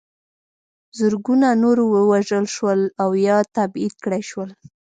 [0.99, 4.49] زرګونه نور ووژل شول او یا تبعید کړای شول.